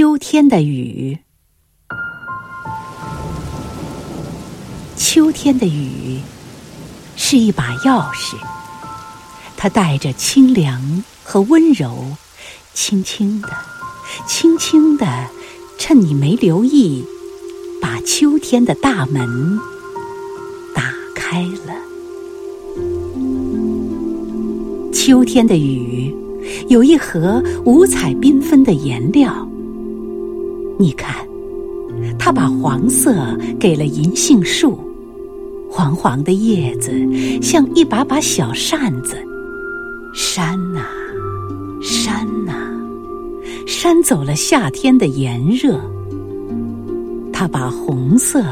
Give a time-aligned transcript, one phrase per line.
[0.00, 1.18] 秋天的雨，
[4.96, 6.20] 秋天的雨
[7.16, 8.34] 是一把钥匙，
[9.58, 12.16] 它带着清凉和温柔，
[12.72, 13.50] 轻轻的，
[14.26, 15.26] 轻轻的，
[15.76, 17.04] 趁你没留意，
[17.78, 19.60] 把秋天的大门
[20.74, 21.74] 打开了。
[24.94, 26.16] 秋天的雨
[26.70, 29.46] 有一盒五彩缤纷的颜料。
[30.80, 31.14] 你看，
[32.18, 34.78] 它把黄色给了银杏树，
[35.68, 36.90] 黄黄的叶子
[37.42, 39.14] 像一把把小扇子，
[40.14, 40.86] 扇呐，
[41.82, 42.54] 扇呐，
[43.66, 45.78] 扇走了夏天的炎热。
[47.30, 48.42] 它把红色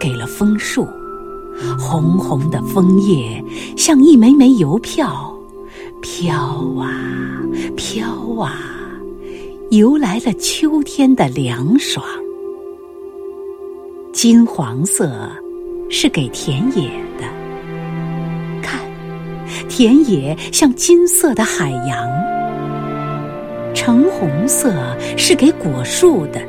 [0.00, 0.88] 给了枫树，
[1.78, 3.44] 红红的枫叶
[3.76, 5.30] 像一枚枚邮票，
[6.00, 6.34] 飘
[6.78, 7.42] 啊，
[7.76, 8.08] 飘
[8.40, 8.70] 啊。
[9.74, 12.04] 游来了秋天的凉爽，
[14.12, 15.28] 金黄色
[15.90, 17.24] 是给田野的。
[18.62, 18.80] 看，
[19.68, 22.08] 田野像金色的海洋。
[23.74, 24.72] 橙红色
[25.16, 26.40] 是给果树的，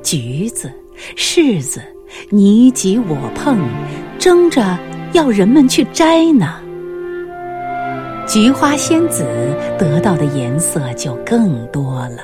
[0.00, 0.70] 橘子、
[1.16, 1.80] 柿子
[2.28, 3.58] 你挤我碰，
[4.20, 4.78] 争着
[5.14, 6.60] 要人们去摘呢。
[8.32, 9.24] 菊花仙子
[9.76, 12.18] 得到的颜色就更多了，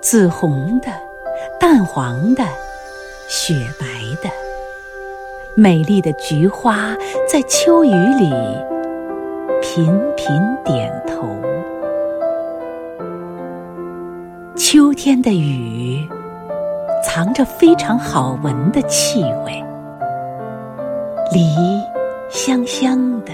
[0.00, 0.86] 紫红的、
[1.58, 2.44] 淡黄的、
[3.28, 3.86] 雪白
[4.22, 4.30] 的，
[5.56, 6.96] 美丽的菊花
[7.28, 8.30] 在秋雨里
[9.60, 11.36] 频频点头。
[14.54, 16.08] 秋天的雨
[17.04, 19.64] 藏着非常好闻的气味，
[21.32, 21.52] 梨
[22.30, 23.32] 香香的。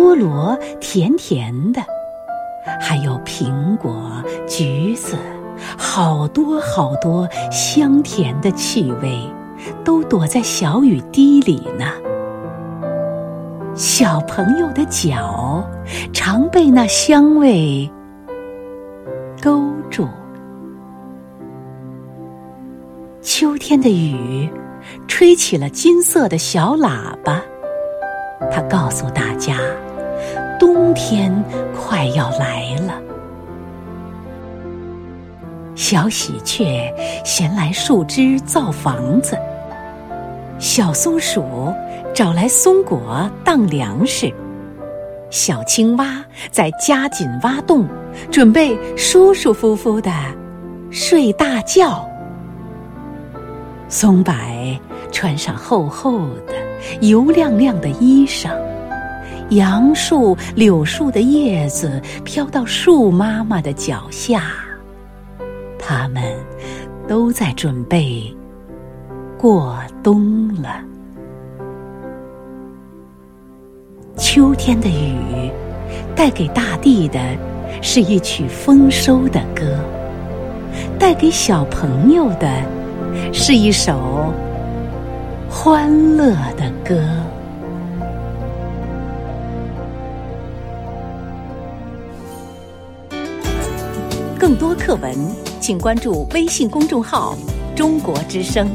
[0.00, 1.82] 菠萝甜甜的，
[2.80, 4.10] 还有苹果、
[4.48, 5.14] 橘子，
[5.76, 9.20] 好多好多香甜的气味，
[9.84, 11.84] 都躲在小雨滴里呢。
[13.74, 15.62] 小朋友的脚
[16.14, 17.88] 常被那香味
[19.42, 20.08] 勾住。
[23.20, 24.48] 秋天的雨，
[25.06, 27.42] 吹起了金色的小喇叭。
[28.48, 29.58] 他告诉大家，
[30.58, 31.32] 冬天
[31.74, 32.94] 快要来了。
[35.74, 36.92] 小喜鹊
[37.24, 39.36] 衔来树枝造房子，
[40.58, 41.72] 小松鼠
[42.14, 44.32] 找来松果当粮食，
[45.30, 47.86] 小青蛙在加紧挖洞，
[48.30, 50.12] 准备舒舒服服的
[50.90, 52.06] 睡大觉。
[53.88, 54.32] 松柏
[55.10, 56.59] 穿上厚厚的。
[57.00, 58.50] 油亮亮的衣裳，
[59.50, 64.44] 杨树、柳树的叶子飘到树妈妈的脚下，
[65.78, 66.22] 它们
[67.08, 68.22] 都在准备
[69.38, 70.82] 过冬了。
[74.16, 75.50] 秋天的雨，
[76.14, 77.18] 带给大地的
[77.82, 79.78] 是一曲丰收的歌，
[80.98, 82.62] 带给小朋友的
[83.32, 84.19] 是一首。
[85.52, 86.96] 欢乐的歌。
[94.38, 95.12] 更多课文，
[95.60, 97.36] 请关注微信公众号
[97.76, 98.70] “中国之声”。